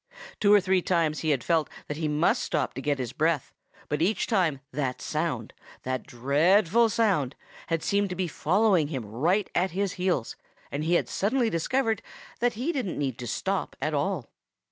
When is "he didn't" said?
12.53-12.97